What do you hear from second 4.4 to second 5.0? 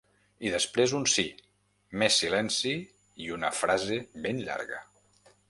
llarga.